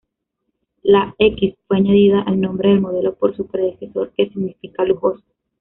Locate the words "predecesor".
3.45-4.11